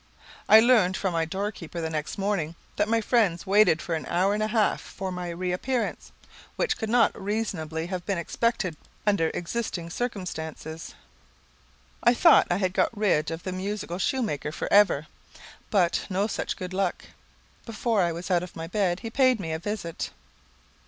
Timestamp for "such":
16.25-16.57